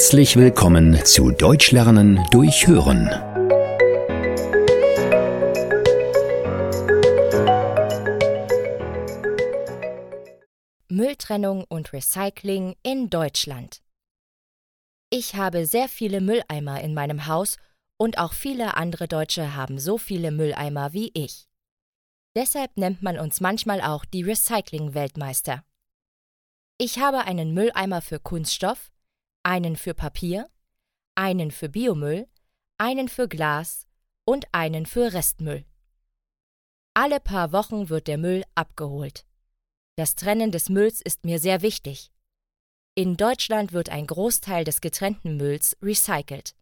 Herzlich 0.00 0.36
willkommen 0.36 1.04
zu 1.04 1.30
Deutsch 1.30 1.72
lernen 1.72 2.26
durch 2.30 2.66
Hören. 2.66 3.04
Mülltrennung 10.88 11.64
und 11.68 11.92
Recycling 11.92 12.76
in 12.82 13.10
Deutschland. 13.10 13.82
Ich 15.10 15.34
habe 15.34 15.66
sehr 15.66 15.86
viele 15.86 16.22
Mülleimer 16.22 16.80
in 16.80 16.94
meinem 16.94 17.26
Haus 17.26 17.58
und 17.98 18.16
auch 18.16 18.32
viele 18.32 18.78
andere 18.78 19.06
Deutsche 19.06 19.54
haben 19.54 19.78
so 19.78 19.98
viele 19.98 20.30
Mülleimer 20.30 20.94
wie 20.94 21.10
ich. 21.12 21.46
Deshalb 22.34 22.74
nennt 22.78 23.02
man 23.02 23.18
uns 23.18 23.42
manchmal 23.42 23.82
auch 23.82 24.06
die 24.06 24.22
Recycling-Weltmeister. 24.22 25.62
Ich 26.78 27.00
habe 27.00 27.26
einen 27.26 27.52
Mülleimer 27.52 28.00
für 28.00 28.18
Kunststoff, 28.18 28.90
einen 29.50 29.74
für 29.74 29.94
Papier, 29.94 30.48
einen 31.16 31.50
für 31.50 31.68
Biomüll, 31.68 32.28
einen 32.78 33.08
für 33.08 33.26
Glas 33.26 33.88
und 34.24 34.46
einen 34.52 34.86
für 34.86 35.12
Restmüll. 35.12 35.64
Alle 36.94 37.18
paar 37.18 37.50
Wochen 37.50 37.88
wird 37.88 38.06
der 38.06 38.16
Müll 38.16 38.44
abgeholt. 38.54 39.26
Das 39.96 40.14
Trennen 40.14 40.52
des 40.52 40.68
Mülls 40.68 41.00
ist 41.00 41.24
mir 41.24 41.40
sehr 41.40 41.62
wichtig. 41.62 42.12
In 42.94 43.16
Deutschland 43.16 43.72
wird 43.72 43.88
ein 43.88 44.06
Großteil 44.06 44.62
des 44.62 44.80
getrennten 44.80 45.36
Mülls 45.36 45.76
recycelt. 45.82 46.54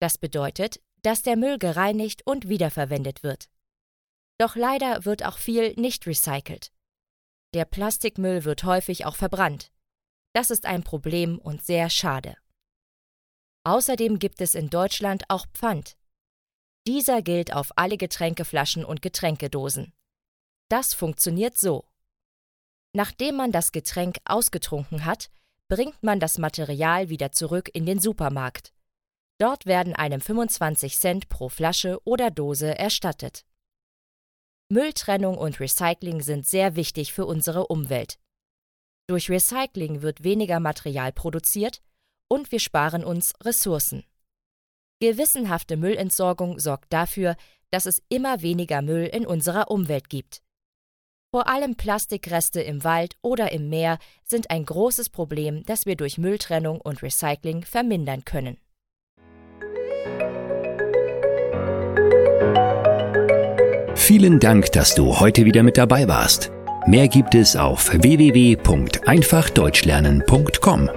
Das 0.00 0.16
bedeutet, 0.16 0.80
dass 1.02 1.20
der 1.20 1.36
Müll 1.36 1.58
gereinigt 1.58 2.26
und 2.26 2.48
wiederverwendet 2.48 3.24
wird. 3.24 3.50
Doch 4.38 4.56
leider 4.56 5.04
wird 5.04 5.22
auch 5.22 5.36
viel 5.36 5.74
nicht 5.74 6.06
recycelt. 6.06 6.72
Der 7.52 7.66
Plastikmüll 7.66 8.44
wird 8.44 8.64
häufig 8.64 9.04
auch 9.04 9.16
verbrannt. 9.16 9.70
Das 10.36 10.50
ist 10.50 10.66
ein 10.66 10.82
Problem 10.82 11.38
und 11.38 11.64
sehr 11.64 11.88
schade. 11.88 12.36
Außerdem 13.64 14.18
gibt 14.18 14.42
es 14.42 14.54
in 14.54 14.68
Deutschland 14.68 15.24
auch 15.30 15.46
Pfand. 15.54 15.96
Dieser 16.86 17.22
gilt 17.22 17.54
auf 17.54 17.72
alle 17.76 17.96
Getränkeflaschen 17.96 18.84
und 18.84 19.00
Getränkedosen. 19.00 19.94
Das 20.68 20.92
funktioniert 20.92 21.56
so. 21.56 21.86
Nachdem 22.92 23.36
man 23.36 23.50
das 23.50 23.72
Getränk 23.72 24.18
ausgetrunken 24.26 25.06
hat, 25.06 25.30
bringt 25.68 26.02
man 26.02 26.20
das 26.20 26.36
Material 26.36 27.08
wieder 27.08 27.32
zurück 27.32 27.70
in 27.72 27.86
den 27.86 27.98
Supermarkt. 27.98 28.74
Dort 29.38 29.64
werden 29.64 29.96
einem 29.96 30.20
25 30.20 30.98
Cent 30.98 31.30
pro 31.30 31.48
Flasche 31.48 31.98
oder 32.04 32.30
Dose 32.30 32.76
erstattet. 32.76 33.46
Mülltrennung 34.68 35.38
und 35.38 35.60
Recycling 35.60 36.20
sind 36.20 36.46
sehr 36.46 36.76
wichtig 36.76 37.14
für 37.14 37.24
unsere 37.24 37.68
Umwelt. 37.68 38.18
Durch 39.08 39.30
Recycling 39.30 40.02
wird 40.02 40.24
weniger 40.24 40.58
Material 40.58 41.12
produziert 41.12 41.80
und 42.28 42.50
wir 42.50 42.58
sparen 42.58 43.04
uns 43.04 43.34
Ressourcen. 43.44 44.04
Gewissenhafte 45.00 45.76
Müllentsorgung 45.76 46.58
sorgt 46.58 46.92
dafür, 46.92 47.36
dass 47.70 47.86
es 47.86 48.02
immer 48.08 48.42
weniger 48.42 48.82
Müll 48.82 49.04
in 49.04 49.24
unserer 49.24 49.70
Umwelt 49.70 50.08
gibt. 50.08 50.42
Vor 51.32 51.48
allem 51.48 51.76
Plastikreste 51.76 52.60
im 52.62 52.82
Wald 52.82 53.16
oder 53.22 53.52
im 53.52 53.68
Meer 53.68 53.98
sind 54.24 54.50
ein 54.50 54.64
großes 54.64 55.10
Problem, 55.10 55.64
das 55.66 55.86
wir 55.86 55.94
durch 55.94 56.18
Mülltrennung 56.18 56.80
und 56.80 57.02
Recycling 57.02 57.64
vermindern 57.64 58.24
können. 58.24 58.56
Vielen 63.94 64.40
Dank, 64.40 64.72
dass 64.72 64.94
du 64.94 65.20
heute 65.20 65.44
wieder 65.44 65.62
mit 65.62 65.76
dabei 65.76 66.08
warst. 66.08 66.50
Mehr 66.86 67.08
gibt 67.08 67.34
es 67.34 67.56
auf 67.56 67.90
www.einfachdeutschlernen.com. 67.92 70.90